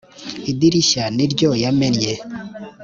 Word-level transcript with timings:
idirishya 0.51 1.03
ni 1.15 1.25
ryo 1.31 1.49
yamennye. 1.63 2.13